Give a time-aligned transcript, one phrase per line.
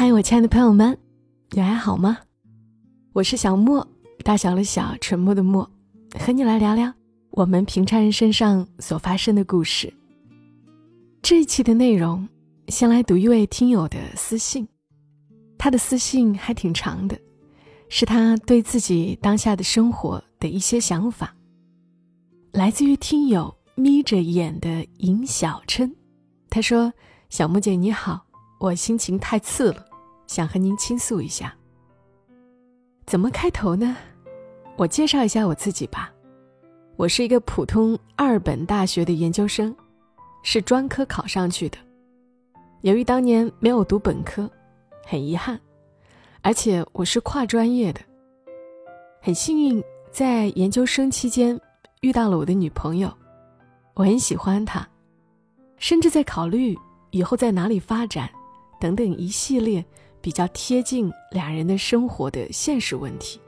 [0.00, 0.96] 嗨，我亲爱的朋友们，
[1.50, 2.18] 你还好吗？
[3.12, 3.84] 我是小莫，
[4.22, 5.68] 大小的小，沉默的默，
[6.20, 6.94] 和你来聊聊
[7.30, 9.92] 我们平常人身上所发生的故事。
[11.20, 12.28] 这一期的内容，
[12.68, 14.68] 先来读一位听友的私信，
[15.58, 17.18] 他的私信还挺长的，
[17.88, 21.34] 是他对自己当下的生活的一些想法。
[22.52, 25.92] 来自于听友眯着眼的尹小琛，
[26.48, 26.92] 他说
[27.30, 28.24] ：“小木姐你好，
[28.60, 29.84] 我心情太次了，
[30.28, 31.52] 想和您倾诉一下。
[33.04, 33.96] 怎么开头呢？
[34.76, 36.12] 我介绍一下我自己吧，
[36.94, 39.74] 我是一个普通二本大学的研究生，
[40.44, 41.78] 是专科考上去的。
[42.82, 44.48] 由于当年没有读本科，
[45.04, 45.60] 很遗憾，
[46.42, 48.00] 而且我是跨专业的，
[49.20, 49.82] 很幸运
[50.12, 51.60] 在研究生期间。”
[52.02, 53.12] 遇到了我的女朋友，
[53.94, 54.88] 我很喜欢她，
[55.78, 56.78] 甚至在考虑
[57.10, 58.30] 以后在哪里发展，
[58.78, 59.84] 等等一系列
[60.20, 63.40] 比较贴近俩人的生活的现实问题。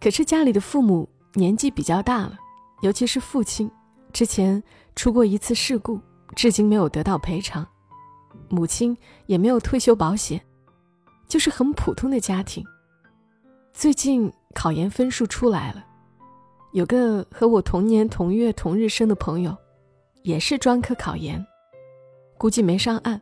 [0.00, 2.38] 可是家里的父母年纪比较大了，
[2.82, 3.70] 尤其是父亲，
[4.12, 4.62] 之前
[4.94, 6.00] 出过一次事故，
[6.34, 7.64] 至今没有得到赔偿；
[8.48, 10.40] 母亲也没有退休保险，
[11.26, 12.64] 就是很普通的家庭。
[13.72, 15.84] 最近考研分数出来了。
[16.72, 19.56] 有个和我同年同月同日生的朋友，
[20.22, 21.44] 也是专科考研，
[22.36, 23.20] 估计没上岸，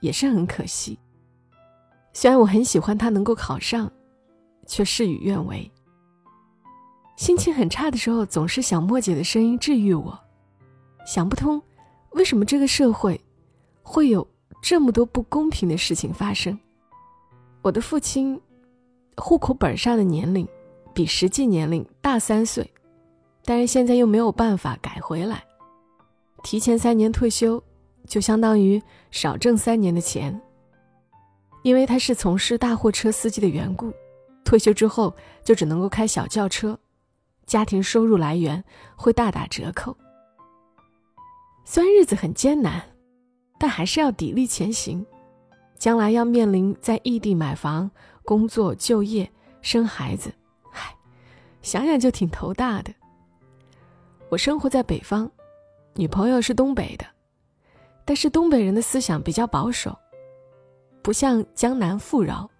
[0.00, 0.98] 也是很可惜。
[2.12, 3.90] 虽然我很喜欢他能够考上，
[4.66, 5.70] 却事与愿违。
[7.16, 10.18] 心情很差的时候，总是想莫姐的声音治愈我。
[11.06, 11.62] 想不通，
[12.10, 13.20] 为什么这个社会
[13.82, 14.26] 会有
[14.62, 16.58] 这么多不公平的事情发生？
[17.62, 18.40] 我的父亲
[19.16, 20.48] 户口本上的年龄
[20.94, 22.68] 比实际年龄大三岁。
[23.42, 25.42] 但是现在又没有办法改回来，
[26.42, 27.62] 提前三年退休，
[28.10, 30.38] 就相当于少挣三年的钱。
[31.62, 33.92] 因为他是从事大货车司机的缘故，
[34.44, 35.14] 退休之后
[35.44, 36.76] 就只能够开小轿车，
[37.46, 38.62] 家庭收入来源
[38.96, 39.96] 会大打折扣。
[41.64, 42.82] 虽然日子很艰难，
[43.58, 45.06] 但还是要砥砺前行。
[45.78, 47.90] 将来要面临在异地买房、
[48.22, 49.30] 工作、就业、
[49.62, 50.30] 生孩子，
[50.72, 50.94] 唉，
[51.62, 52.92] 想想就挺头大的。
[54.28, 55.30] 我生活在北方，
[55.94, 57.06] 女朋友是东北的，
[58.10, 59.96] 但是东北人的思想比较保守，
[61.00, 62.50] 不像江南富饶。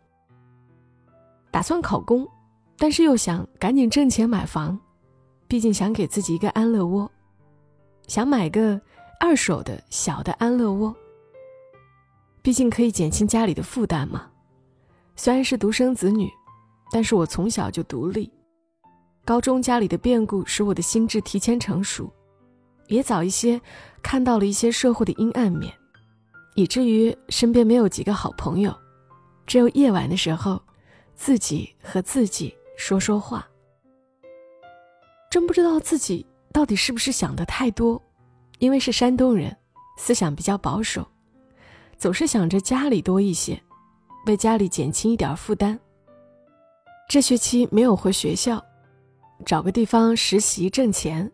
[1.50, 2.24] 打算考公，
[2.78, 4.78] 但是又想赶紧挣钱买房，
[5.48, 7.10] 毕竟想给自己一个安乐窝，
[8.06, 8.80] 想买个
[9.18, 10.94] 二手的小的安乐窝，
[12.42, 14.30] 毕竟可以减轻家里的负担嘛。
[15.16, 16.30] 虽然是独生子女，
[16.92, 18.32] 但是我从小就独立。
[19.24, 22.08] 高中家里的变故使我的心智提前成熟，
[22.90, 23.58] 也早一些
[24.02, 25.72] 看到了一些社会的阴暗面，
[26.54, 28.76] 以至于身边没有几个好朋友，
[29.46, 30.60] 只有夜晚的时候，
[31.14, 33.46] 自己和自己说说话。
[35.30, 38.02] 真不知道自己到底是不是想的太多，
[38.58, 39.56] 因为是山东人，
[39.96, 41.06] 思想比较保守，
[41.96, 43.60] 总是想着家里多一些，
[44.26, 45.78] 为家里减轻一点负担。
[47.08, 48.60] 这学期没有回学校。
[49.46, 51.30] 找个地方实习挣钱，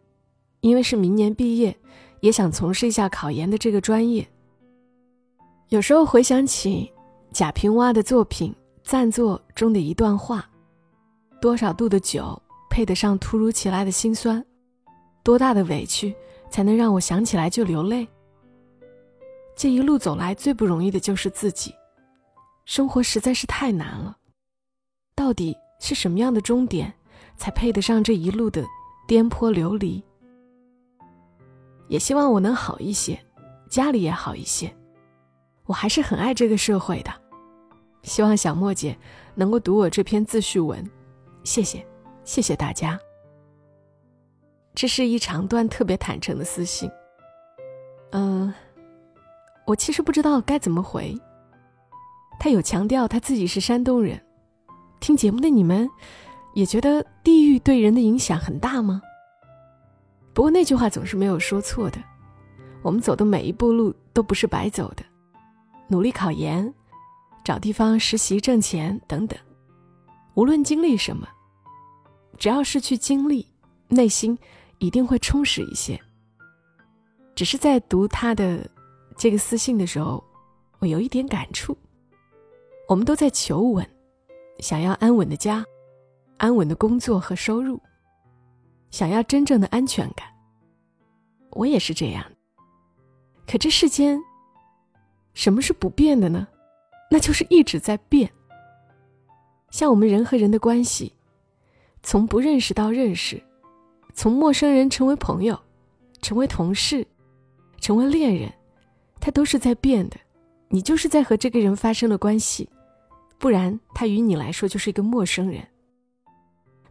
[0.66, 1.78] 因为是明年毕业，
[2.19, 4.27] 也想从事一下考研的这个专业。
[5.69, 6.93] 有时候回想起
[7.31, 10.50] 贾平凹的作品《暂坐》中的一段话
[11.41, 14.44] ：“多少度的酒配得上突如其来的心酸？
[15.22, 16.12] 多大的委屈
[16.50, 18.04] 才能让我想起来就流泪？”
[19.54, 21.72] 这一路走来，最不容易的就是自己，
[22.65, 24.16] 生活实在是太难了。
[25.15, 26.93] 到底是什么样的终点？
[27.37, 28.65] 才配得上这一路的
[29.06, 30.03] 颠簸流离。
[31.89, 33.19] 也希望我能好一些，
[33.69, 34.75] 家里也好一些。
[35.67, 37.13] 我还是很爱这个社会的。
[38.03, 38.97] 希望小莫姐
[39.35, 40.89] 能够读我这篇自序文，
[41.43, 41.85] 谢谢，
[42.25, 42.99] 谢谢大家。
[44.75, 46.91] 这是一长段特别坦诚的私信。
[48.13, 48.53] 嗯，
[49.66, 51.16] 我其实不知道该怎么回。
[52.39, 54.22] 他有强调他自己是山东人，
[55.01, 55.89] 听节目的你们。
[56.55, 59.03] 也觉得地域对人的影响很大吗？
[60.36, 61.98] 不过那句话总是没有说错的，
[62.83, 65.03] 我们走的每一步路都不是白走的，
[65.88, 66.71] 努力考研，
[67.42, 69.38] 找地方实习挣钱等等，
[70.34, 71.27] 无论经历什么，
[72.36, 73.47] 只要是去经历，
[73.88, 74.38] 内心
[74.77, 75.98] 一定会充实一些。
[77.34, 78.68] 只是在读他的
[79.16, 80.22] 这个私信的时候，
[80.80, 81.74] 我有一点感触，
[82.86, 83.88] 我们都在求稳，
[84.59, 85.65] 想要安稳的家。
[86.36, 87.80] 安稳的工作和收入，
[88.97, 90.27] 想要真正的安全感。
[91.51, 92.25] 我也是这样。
[93.47, 94.19] 可这世间，
[95.34, 96.48] 什么是不变的呢？
[97.10, 98.33] 那就是一直在变。
[99.71, 101.13] 像我们人和人的关系，
[102.03, 103.43] 从不认识到认识，
[104.15, 105.60] 从陌生人成为朋友，
[106.22, 107.07] 成为同事，
[107.78, 108.51] 成为恋人，
[109.21, 110.16] 它都是在变的。
[110.69, 112.66] 你就是在和这个人发生了关系，
[113.37, 115.63] 不然他与你来说就是一个陌生人。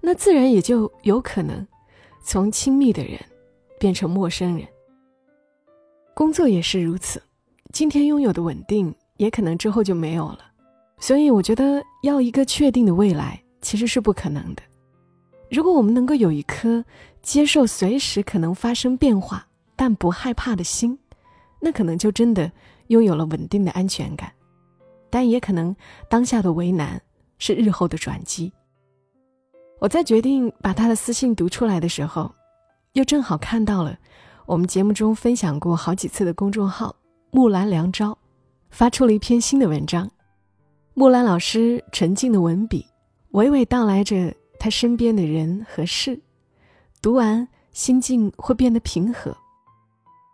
[0.01, 1.67] 那自然也就有可能
[2.25, 3.19] 从亲密的人
[3.79, 4.67] 变成陌生人。
[6.15, 7.21] 工作也是如此，
[7.71, 10.39] 今天拥有的稳定，也可能之后就没有了。
[10.97, 14.63] 所以我觉得要一个确定的未来其实是不可能的。
[15.51, 16.83] 如果我们能够有一颗
[17.21, 20.97] 接受随时可能发生变化但不害怕的心，
[21.61, 22.51] 那可能就真的
[22.87, 24.31] 拥有了稳定的安全感。
[25.11, 25.75] 但也可能
[26.09, 26.99] 当下的为难
[27.37, 28.51] 是日后的转机。
[29.79, 32.33] 我在决定把他的私信读出来的时候，
[32.93, 33.97] 又正好看到了
[34.45, 36.95] 我们节目中分享过好几次的公众号
[37.31, 38.17] “木兰良招”
[38.71, 40.09] 发出了一篇新的文章。
[40.93, 42.85] 木兰老师沉静的文笔，
[43.31, 46.19] 娓娓道来着他身边的人和事，
[47.01, 49.35] 读完心境会变得平和。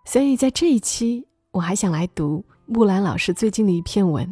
[0.06, 4.32] 所以在这一期，我还想来读木兰老师最近的一篇文，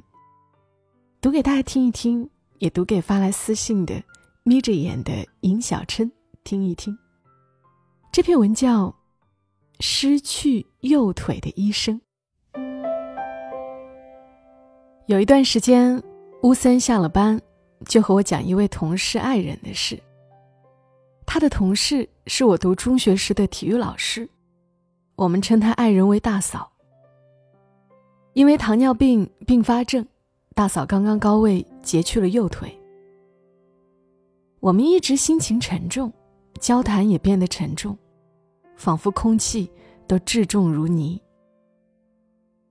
[1.19, 2.29] 读给大家听一听，
[2.59, 4.03] 也读给发来私信的
[4.49, 5.11] 眯着眼的
[5.41, 6.11] 尹小琛
[6.43, 6.97] 听一听。
[8.11, 8.87] 这篇文叫
[9.79, 12.01] 《失去右腿的医生》。
[15.05, 16.01] 有一段时间。
[16.43, 17.39] 乌森下了班，
[17.85, 20.01] 就和我讲一位同事爱人的事。
[21.25, 24.29] 他的同事是我读中学时的体育老师，
[25.17, 26.71] 我们称他爱人为大嫂。
[28.31, 30.07] 因为糖尿病并发症，
[30.55, 32.78] 大嫂刚刚高位截去了右腿。
[34.59, 36.11] 我们一直心情沉重，
[36.59, 37.97] 交谈也变得沉重，
[38.75, 39.71] 仿佛空气
[40.07, 41.21] 都质重如泥。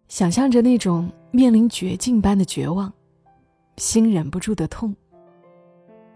[0.09, 2.93] 想象着那种面临绝境般的绝望。
[3.77, 4.93] 心忍不住的痛，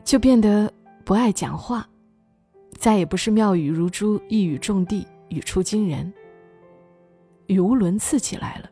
[0.02, 0.68] 就变得
[1.04, 1.88] 不爱讲话，
[2.76, 6.12] 再也不是妙语如珠、一语中的、语出惊人，
[7.46, 8.68] 语无伦次起来了。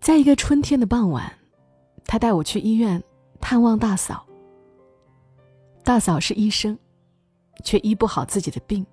[0.00, 1.32] 在一个春天的傍晚，
[2.04, 3.00] 他带我去医院
[3.40, 4.24] 探望大嫂。
[5.84, 6.78] 大嫂是医生，
[7.64, 8.84] 却医不好自己的病。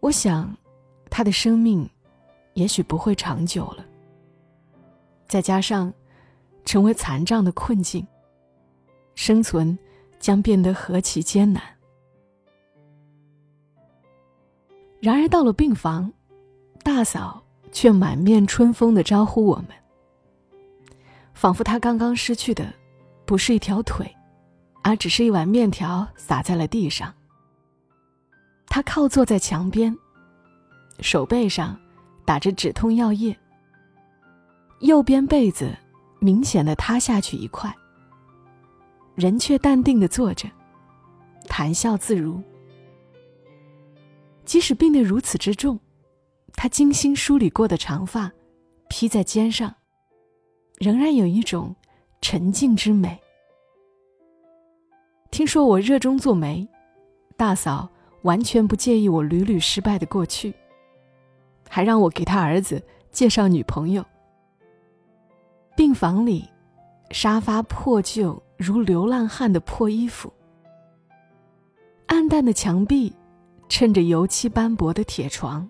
[0.00, 0.56] 我想，
[1.10, 1.88] 他的生命
[2.54, 3.84] 也许不会长久了。
[5.26, 5.92] 再加上
[6.64, 8.06] 成为残障的困境，
[9.14, 9.78] 生存
[10.18, 11.62] 将变得何其艰难。
[15.00, 16.12] 然而到了病房，
[16.82, 17.40] 大嫂
[17.70, 19.68] 却满面春风的招呼我们，
[21.38, 22.74] 仿佛他刚刚失去的
[23.24, 24.12] 不是一条腿，
[24.82, 27.14] 而只是一碗面条洒在了地上。
[28.66, 29.96] 他靠坐在墙边，
[30.98, 31.78] 手背上
[32.24, 33.38] 打着止痛药液。
[34.80, 35.72] 右边被子
[36.18, 37.72] 明显的塌下去一块，
[39.14, 40.50] 人却淡定的坐着，
[41.48, 42.42] 谈笑自如。
[44.44, 45.78] 即使病得如此之重，
[46.54, 48.28] 他精心梳理过的长发
[48.88, 49.72] 披在肩上，
[50.78, 51.74] 仍然有一种
[52.20, 53.18] 沉静之美。
[55.30, 56.66] 听说我热衷做媒，
[57.36, 57.88] 大嫂
[58.22, 60.54] 完全不介意我屡屡失败的过去，
[61.68, 64.04] 还让我给他儿子介绍女朋友。
[65.76, 66.48] 病房里，
[67.10, 70.32] 沙发破旧如流浪汉的破衣服，
[72.06, 73.12] 暗淡的墙壁，
[73.68, 75.68] 衬着油漆斑驳的铁床。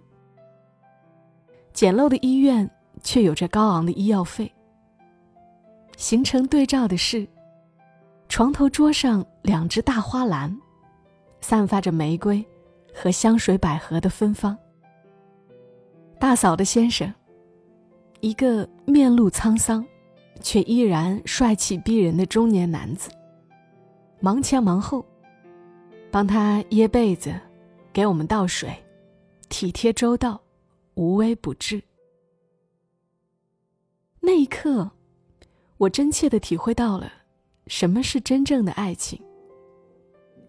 [1.73, 2.71] 简陋的医院
[3.03, 4.51] 却有着高昂的医药费。
[5.99, 7.29] 形成对照的是，
[8.29, 10.57] 床头桌上两只大花篮，
[11.41, 12.43] 散发着玫瑰
[12.95, 14.57] 和香水百合的芬芳。
[16.21, 17.13] 大嫂的先生，
[18.21, 19.85] 一个面露沧桑。
[20.41, 23.11] 却依然帅气逼人的中年男子，
[24.21, 25.05] 忙前忙后，
[26.13, 27.35] 帮他掖被子，
[27.93, 28.73] 给我们倒水，
[29.49, 30.41] 体贴周到，
[30.95, 31.83] 无微不至。
[34.21, 34.89] 那一刻，
[35.79, 37.11] 我真切的体会到了
[37.67, 39.21] 什么是真正的爱情，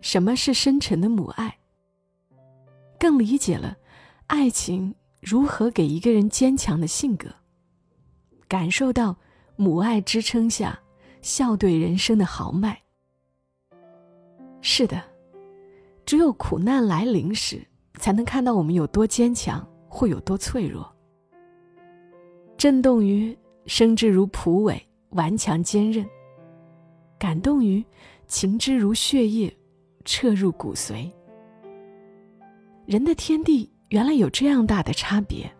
[0.01, 1.57] 什么是深沉的母爱，
[2.99, 3.77] 更理解了
[4.27, 7.29] 爱情如何给一个人坚强的性格，
[8.47, 9.17] 感受到。
[9.61, 10.79] 母爱支撑下，
[11.21, 12.81] 笑对人生的豪迈。
[14.61, 15.03] 是的，
[16.05, 17.61] 只有苦难来临时，
[17.95, 20.89] 才能看到我们有多坚强，或有多脆弱。
[22.55, 24.81] 震动于生之如蒲苇，
[25.11, 26.05] 顽强坚韧；
[27.17, 27.83] 感动于
[28.27, 29.55] 情之如血液，
[30.05, 31.11] 彻入骨髓。
[32.85, 35.51] 人的天地原来有这样大的差别，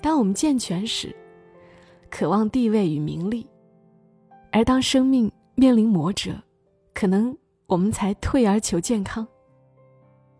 [0.00, 1.14] 当我们健全时，
[2.10, 3.46] 渴望地位与名利；
[4.52, 6.40] 而当生命面临磨折，
[6.94, 7.36] 可能
[7.66, 9.26] 我们才退而求健康，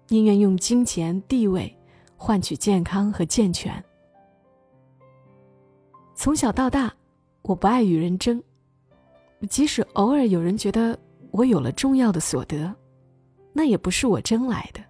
[0.08, 1.76] 宁愿用金钱、地位
[2.16, 3.84] 换取健康和健全。
[6.14, 6.94] 从小到大，
[7.46, 8.42] 我不爱与人争，
[9.48, 10.98] 即使偶尔有人觉得
[11.30, 12.74] 我有了重要的所得，
[13.52, 14.80] 那也不是我争来的，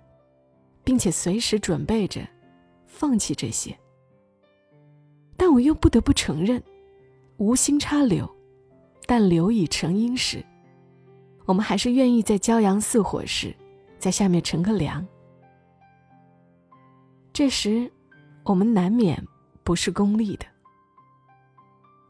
[0.82, 2.26] 并且随时准备着
[2.86, 3.78] 放弃这些。
[5.36, 6.62] 但我又不得不承认，
[7.36, 8.26] 无心插柳，
[9.04, 10.42] 但柳已成荫时，
[11.44, 13.54] 我们还是愿意在骄阳似火时，
[13.98, 15.06] 在下面乘个凉。
[17.34, 17.92] 这时，
[18.44, 19.22] 我们难免
[19.62, 20.46] 不是功利的。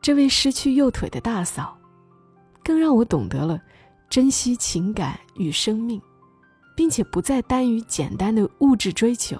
[0.07, 1.77] 这位失去右腿的大嫂，
[2.63, 3.61] 更让我懂得了
[4.09, 6.01] 珍惜情感与生命，
[6.77, 9.37] 并且不再耽于简单的物质追求，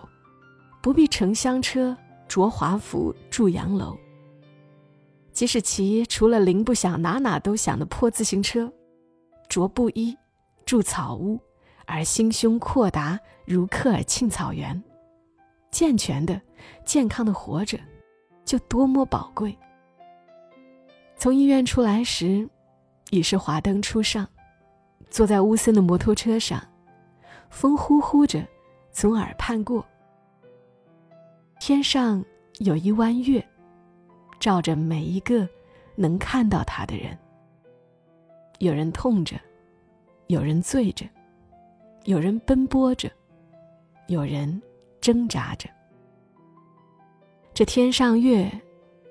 [0.83, 1.97] 不必乘香车。
[2.27, 3.97] 着华服住洋楼，
[5.31, 8.69] 即使骑除了铃不响哪哪都响的破自行车，
[9.49, 10.19] 着布衣
[10.65, 11.39] 住草屋，
[11.87, 14.83] 而心胸阔达如科尔沁草原，
[15.71, 16.41] 健全的、
[16.85, 17.79] 健康的活着，
[18.45, 19.57] 就多么宝贵。
[21.17, 22.49] 从医院出来时，
[23.11, 24.29] 已是华灯初上，
[25.09, 26.63] 坐在乌森的摩托车上，
[27.49, 28.47] 风呼呼着
[28.93, 29.85] 从耳畔过。
[31.59, 32.23] 天上
[32.59, 33.45] 有一弯月，
[34.39, 35.49] 照着每一个
[35.95, 37.17] 能看到它的人。
[38.59, 39.37] 有人痛着，
[40.27, 41.07] 有人醉着，
[42.05, 43.11] 有人奔波着，
[44.09, 44.61] 有人
[45.01, 45.69] 挣扎着。
[47.55, 48.51] 这天上月，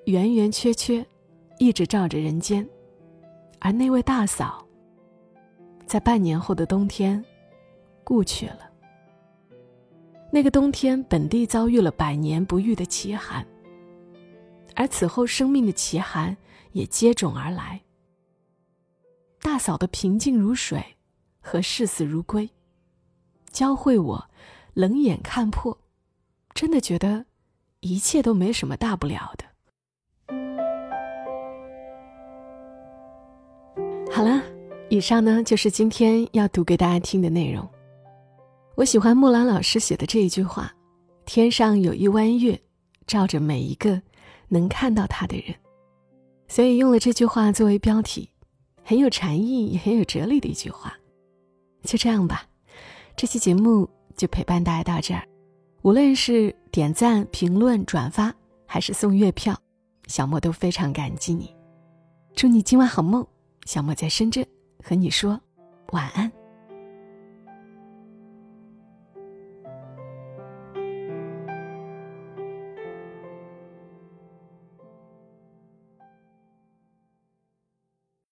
[0.04, 1.04] 圆圆缺缺，
[1.58, 2.66] 一直照着人间。
[3.58, 4.64] 而那位大嫂，
[5.86, 7.24] 在半年后的冬天，
[8.04, 8.70] 故去了。
[10.30, 13.46] 那个冬天，本地遭遇了百年不遇的奇寒，
[14.74, 16.36] 而此后生命的奇寒
[16.72, 17.80] 也接踵而来。
[19.40, 20.84] 大嫂的平静如水
[21.40, 22.50] 和视死如归，
[23.50, 24.30] 教会我
[24.74, 25.78] 冷眼看破，
[26.52, 27.24] 真的觉得
[27.80, 29.44] 一切都没什么大不了的。
[34.16, 34.42] 好了，
[34.88, 37.68] 以上呢就是今天要读给大家听的内容。
[38.74, 40.72] 我喜欢木兰老师写的这一句话
[41.26, 42.58] ：“天上有一弯月，
[43.06, 44.00] 照着每一个
[44.48, 45.54] 能看到它的人。”
[46.48, 48.30] 所以用了这句话作为标题，
[48.82, 50.94] 很有禅意也很有哲理的一句话。
[51.82, 52.46] 就这样吧，
[53.18, 55.28] 这期节目就陪伴大家到这儿。
[55.82, 59.54] 无论是点赞、评论、转发，还是送月票，
[60.06, 61.54] 小莫都非常感激你。
[62.34, 63.26] 祝你今晚好梦，
[63.66, 64.46] 小莫在深圳
[64.82, 65.38] 和你说
[65.90, 66.30] 晚安。